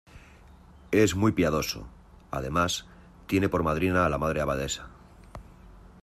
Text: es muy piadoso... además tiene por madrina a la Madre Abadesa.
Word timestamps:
es 0.89 1.15
muy 1.15 1.31
piadoso... 1.31 1.85
además 2.31 2.87
tiene 3.27 3.49
por 3.49 3.61
madrina 3.61 4.03
a 4.03 4.09
la 4.09 4.17
Madre 4.17 4.41
Abadesa. 4.41 4.87